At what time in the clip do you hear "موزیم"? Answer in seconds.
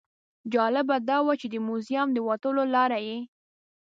1.67-2.07